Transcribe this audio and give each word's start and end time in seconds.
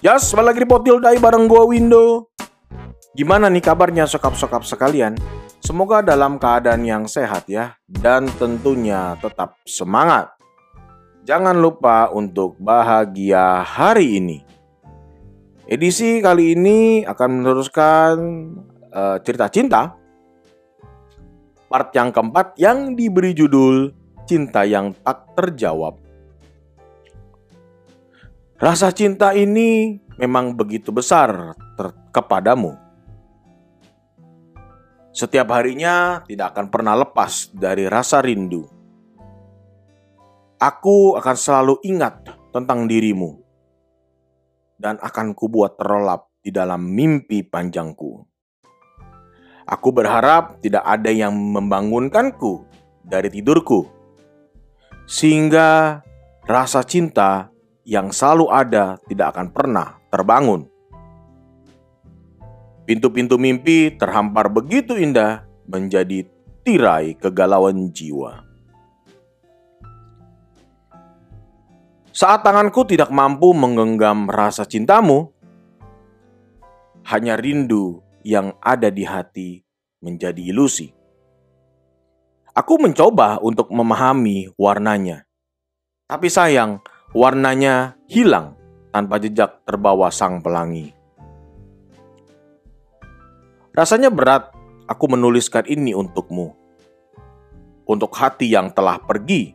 Yas, 0.00 0.32
balik 0.32 0.56
lagi 0.56 0.60
di 0.64 0.68
Potil 0.72 0.96
Dai 0.96 1.20
bareng 1.20 1.44
gua 1.44 1.68
Windo. 1.68 2.32
Gimana 3.12 3.52
nih 3.52 3.60
kabarnya 3.60 4.08
sokap-sokap 4.08 4.64
sekalian? 4.64 5.12
Semoga 5.60 6.00
dalam 6.00 6.40
keadaan 6.40 6.88
yang 6.88 7.04
sehat 7.04 7.44
ya 7.52 7.76
dan 7.84 8.24
tentunya 8.40 9.20
tetap 9.20 9.60
semangat. 9.68 10.32
Jangan 11.28 11.52
lupa 11.60 12.08
untuk 12.16 12.56
bahagia 12.56 13.60
hari 13.60 14.24
ini. 14.24 14.40
Edisi 15.68 16.24
kali 16.24 16.56
ini 16.56 17.04
akan 17.04 17.44
meneruskan 17.44 18.14
uh, 18.96 19.20
cerita 19.20 19.52
cinta 19.52 20.00
part 21.68 21.92
yang 21.92 22.08
keempat 22.08 22.56
yang 22.56 22.96
diberi 22.96 23.36
judul 23.36 23.92
Cinta 24.24 24.64
yang 24.64 24.96
Tak 25.04 25.36
Terjawab. 25.36 26.09
Rasa 28.60 28.92
cinta 28.92 29.32
ini 29.32 29.96
memang 30.20 30.52
begitu 30.52 30.92
besar 30.92 31.56
kepadamu. 32.12 32.76
Setiap 35.16 35.48
harinya 35.56 36.20
tidak 36.28 36.52
akan 36.52 36.68
pernah 36.68 36.92
lepas 36.92 37.48
dari 37.56 37.88
rasa 37.88 38.20
rindu. 38.20 38.68
Aku 40.60 41.16
akan 41.16 41.36
selalu 41.40 41.80
ingat 41.88 42.20
tentang 42.52 42.84
dirimu 42.84 43.40
dan 44.76 45.00
akan 45.00 45.32
kubuat 45.32 45.80
terlelap 45.80 46.28
di 46.44 46.52
dalam 46.52 46.84
mimpi 46.84 47.40
panjangku. 47.40 48.28
Aku 49.64 49.88
berharap 49.88 50.60
tidak 50.60 50.84
ada 50.84 51.08
yang 51.08 51.32
membangunkanku 51.32 52.68
dari 53.00 53.32
tidurku, 53.32 53.88
sehingga 55.08 56.00
rasa 56.44 56.84
cinta 56.84 57.49
yang 57.90 58.14
selalu 58.14 58.46
ada 58.54 59.02
tidak 59.10 59.34
akan 59.34 59.50
pernah 59.50 59.98
terbangun. 60.14 60.70
Pintu-pintu 62.86 63.34
mimpi 63.34 63.90
terhampar 63.98 64.46
begitu 64.46 64.94
indah 64.94 65.42
menjadi 65.66 66.22
tirai 66.62 67.18
kegalauan 67.18 67.90
jiwa. 67.90 68.46
Saat 72.14 72.46
tanganku 72.46 72.86
tidak 72.86 73.10
mampu 73.10 73.50
menggenggam 73.50 74.30
rasa 74.30 74.62
cintamu, 74.62 75.34
hanya 77.10 77.34
rindu 77.34 78.06
yang 78.22 78.54
ada 78.62 78.86
di 78.86 79.02
hati 79.02 79.66
menjadi 79.98 80.54
ilusi. 80.54 80.94
Aku 82.54 82.78
mencoba 82.82 83.38
untuk 83.42 83.70
memahami 83.70 84.50
warnanya, 84.58 85.26
tapi 86.10 86.26
sayang, 86.26 86.82
warnanya 87.10 87.98
hilang 88.06 88.54
tanpa 88.94 89.18
jejak 89.18 89.66
terbawa 89.66 90.10
sang 90.14 90.38
pelangi. 90.42 90.94
Rasanya 93.74 94.10
berat 94.10 94.50
aku 94.86 95.10
menuliskan 95.10 95.66
ini 95.66 95.94
untukmu. 95.94 96.54
Untuk 97.86 98.14
hati 98.14 98.54
yang 98.54 98.70
telah 98.70 99.02
pergi. 99.02 99.54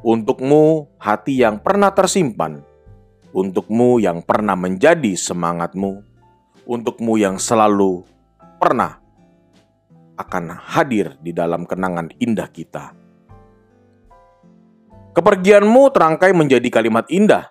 Untukmu 0.00 0.88
hati 0.96 1.44
yang 1.44 1.60
pernah 1.60 1.92
tersimpan. 1.92 2.64
Untukmu 3.36 4.00
yang 4.00 4.24
pernah 4.24 4.56
menjadi 4.56 5.12
semangatmu. 5.12 6.00
Untukmu 6.64 7.20
yang 7.20 7.36
selalu 7.36 8.04
pernah 8.56 9.00
akan 10.16 10.50
hadir 10.56 11.20
di 11.20 11.36
dalam 11.36 11.68
kenangan 11.68 12.12
indah 12.16 12.48
kita. 12.48 12.97
Kepergianmu 15.18 15.90
terangkai 15.90 16.30
menjadi 16.30 16.70
kalimat 16.70 17.02
indah. 17.10 17.50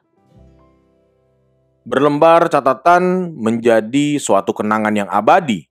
Berlembar 1.83 2.47
catatan 2.47 3.35
menjadi 3.35 4.15
suatu 4.23 4.55
kenangan 4.55 4.95
yang 4.95 5.11
abadi. 5.11 5.67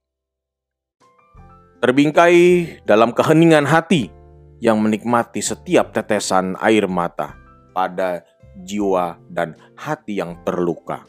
Terbingkai 1.80 2.68
dalam 2.84 3.16
keheningan 3.16 3.64
hati 3.64 4.12
yang 4.60 4.76
menikmati 4.76 5.40
setiap 5.40 5.96
tetesan 5.96 6.52
air 6.60 6.84
mata 6.84 7.32
pada 7.72 8.28
jiwa 8.60 9.16
dan 9.32 9.56
hati 9.72 10.20
yang 10.20 10.36
terluka. 10.44 11.00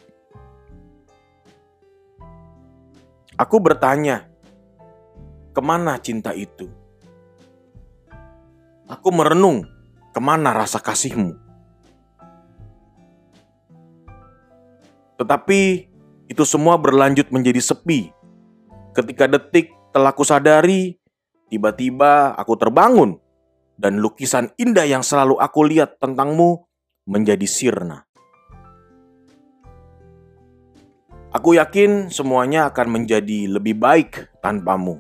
Aku 3.36 3.60
bertanya, 3.60 4.24
ke 5.52 5.60
mana 5.60 6.00
cinta 6.00 6.32
itu? 6.32 6.72
Aku 8.88 9.12
merenung 9.12 9.76
Ke 10.18 10.26
mana 10.26 10.50
rasa 10.50 10.82
kasihmu? 10.82 11.38
Tetapi 15.22 15.62
itu 16.26 16.42
semua 16.42 16.74
berlanjut 16.82 17.30
menjadi 17.30 17.62
sepi. 17.62 18.10
Ketika 18.98 19.30
detik 19.30 19.70
telah 19.94 20.18
kusadari, 20.18 20.98
tiba-tiba 21.54 22.34
aku 22.34 22.58
terbangun 22.58 23.22
dan 23.78 24.02
lukisan 24.02 24.50
indah 24.58 24.90
yang 24.90 25.06
selalu 25.06 25.38
aku 25.38 25.70
lihat 25.70 26.02
tentangmu 26.02 26.66
menjadi 27.06 27.46
sirna. 27.46 28.10
Aku 31.30 31.54
yakin 31.62 32.10
semuanya 32.10 32.74
akan 32.74 32.90
menjadi 32.90 33.54
lebih 33.54 33.78
baik 33.78 34.34
tanpamu. 34.42 34.98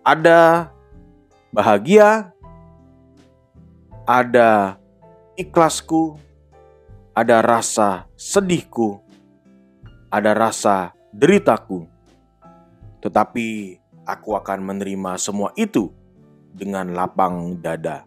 Ada 0.00 0.72
bahagia, 1.56 2.36
ada 4.04 4.76
ikhlasku, 5.40 6.20
ada 7.16 7.40
rasa 7.40 8.04
sedihku, 8.12 9.00
ada 10.12 10.36
rasa 10.36 10.92
deritaku. 11.16 11.88
Tetapi 13.00 13.80
aku 14.04 14.36
akan 14.36 14.68
menerima 14.68 15.16
semua 15.16 15.48
itu 15.56 15.88
dengan 16.52 16.92
lapang 16.92 17.56
dada. 17.64 18.04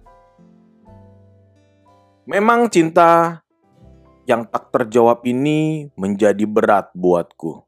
Memang 2.30 2.70
cinta 2.70 3.42
yang 4.30 4.46
tak 4.46 4.70
terjawab 4.70 5.26
ini 5.26 5.90
menjadi 5.98 6.46
berat 6.46 6.94
buatku. 6.94 7.66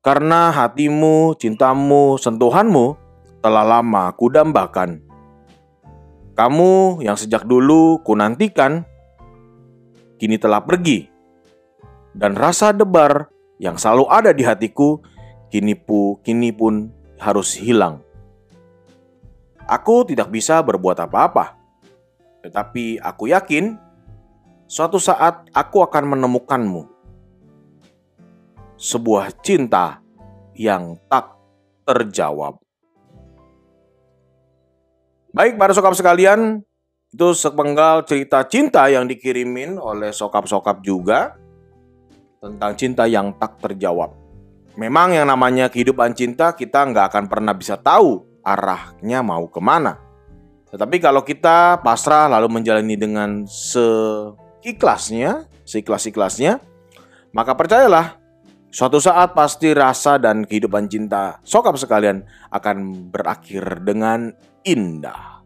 Karena 0.00 0.48
hatimu, 0.48 1.36
cintamu, 1.36 2.16
sentuhanmu 2.16 3.05
telah 3.46 3.62
lama 3.62 4.10
kudambakan. 4.18 5.06
Kamu 6.34 6.98
yang 6.98 7.14
sejak 7.14 7.46
dulu 7.46 8.02
kunantikan, 8.02 8.82
kini 10.18 10.34
telah 10.34 10.66
pergi. 10.66 11.06
Dan 12.10 12.34
rasa 12.34 12.74
debar 12.74 13.30
yang 13.62 13.78
selalu 13.78 14.10
ada 14.10 14.34
di 14.34 14.42
hatiku, 14.42 14.98
kini, 15.46 15.78
pu, 15.78 16.18
kini 16.26 16.50
pun 16.50 16.90
harus 17.22 17.54
hilang. 17.54 18.02
Aku 19.62 20.02
tidak 20.02 20.34
bisa 20.34 20.58
berbuat 20.58 21.06
apa-apa. 21.06 21.54
Tetapi 22.42 22.98
aku 22.98 23.30
yakin, 23.30 23.78
suatu 24.66 24.98
saat 24.98 25.46
aku 25.54 25.86
akan 25.86 26.18
menemukanmu. 26.18 26.82
Sebuah 28.74 29.38
cinta 29.38 30.02
yang 30.58 30.98
tak 31.06 31.30
terjawab. 31.86 32.65
Baik 35.36 35.60
para 35.60 35.76
sokap 35.76 35.92
sekalian, 35.92 36.64
itu 37.12 37.28
sepenggal 37.36 38.08
cerita 38.08 38.40
cinta 38.48 38.88
yang 38.88 39.04
dikirimin 39.04 39.76
oleh 39.76 40.08
sokap-sokap 40.08 40.80
juga 40.80 41.36
tentang 42.40 42.72
cinta 42.72 43.04
yang 43.04 43.36
tak 43.36 43.60
terjawab. 43.60 44.16
Memang 44.80 45.12
yang 45.12 45.28
namanya 45.28 45.68
kehidupan 45.68 46.16
cinta 46.16 46.56
kita 46.56 46.88
nggak 46.88 47.12
akan 47.12 47.24
pernah 47.28 47.52
bisa 47.52 47.76
tahu 47.76 48.24
arahnya 48.40 49.20
mau 49.20 49.44
ke 49.44 49.60
mana. 49.60 50.00
Tetapi 50.72 51.04
kalau 51.04 51.20
kita 51.20 51.84
pasrah 51.84 52.32
lalu 52.32 52.56
menjalani 52.56 52.96
dengan 52.96 53.44
seikhlasnya, 53.44 55.52
seikhlas-ikhlasnya, 55.68 56.64
maka 57.36 57.52
percayalah 57.52 58.16
suatu 58.76 59.00
saat 59.00 59.32
pasti 59.32 59.72
rasa 59.72 60.20
dan 60.20 60.44
kehidupan 60.44 60.84
cinta 60.92 61.40
sokap 61.40 61.80
sekalian 61.80 62.28
akan 62.52 63.08
berakhir 63.08 63.80
dengan 63.80 64.36
indah. 64.68 65.40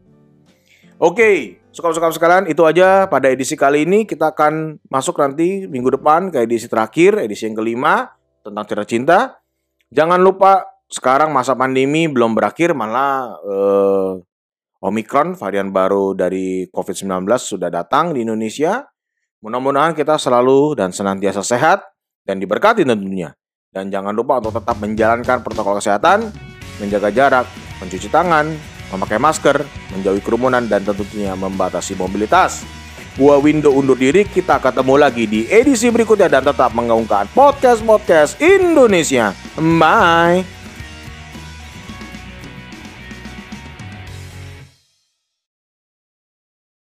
Oke, 0.99 1.63
suka-suka 1.71 2.11
sekalian 2.11 2.51
itu 2.51 2.67
aja 2.67 3.07
pada 3.07 3.31
edisi 3.31 3.55
kali 3.55 3.87
ini 3.87 4.03
kita 4.03 4.35
akan 4.35 4.83
masuk 4.91 5.23
nanti 5.23 5.71
minggu 5.71 5.95
depan 5.95 6.35
ke 6.35 6.43
edisi 6.43 6.67
terakhir, 6.67 7.23
edisi 7.23 7.47
yang 7.47 7.55
kelima 7.55 8.11
tentang 8.43 8.67
cerita 8.67 8.87
cinta. 8.91 9.19
Jangan 9.95 10.19
lupa 10.19 10.67
sekarang 10.91 11.31
masa 11.31 11.55
pandemi 11.55 12.11
belum 12.11 12.35
berakhir 12.35 12.75
malah 12.75 13.39
eh, 13.47 14.13
Omicron 14.83 15.39
varian 15.39 15.71
baru 15.71 16.19
dari 16.19 16.67
COVID-19 16.67 17.31
sudah 17.39 17.71
datang 17.71 18.11
di 18.11 18.27
Indonesia. 18.27 18.91
Mudah-mudahan 19.41 19.95
kita 19.95 20.19
selalu 20.19 20.75
dan 20.75 20.91
senantiasa 20.91 21.47
sehat 21.47 21.87
dan 22.31 22.39
diberkati 22.39 22.87
tentunya. 22.87 23.35
Dan 23.75 23.91
jangan 23.91 24.15
lupa 24.15 24.39
untuk 24.39 24.55
tetap 24.63 24.79
menjalankan 24.79 25.43
protokol 25.43 25.83
kesehatan, 25.83 26.31
menjaga 26.79 27.11
jarak, 27.11 27.47
mencuci 27.83 28.07
tangan, 28.07 28.47
memakai 28.95 29.19
masker, 29.19 29.67
menjauhi 29.91 30.23
kerumunan, 30.23 30.63
dan 30.71 30.87
tentunya 30.87 31.35
membatasi 31.35 31.99
mobilitas. 31.99 32.63
Gua 33.19 33.43
Window 33.43 33.75
undur 33.75 33.99
diri, 33.99 34.23
kita 34.23 34.63
ketemu 34.63 34.95
lagi 34.95 35.27
di 35.27 35.51
edisi 35.51 35.91
berikutnya 35.91 36.31
dan 36.31 36.47
tetap 36.47 36.71
mengaungkan 36.75 37.27
podcast-podcast 37.35 38.39
Indonesia. 38.39 39.35
Bye. 39.59 40.60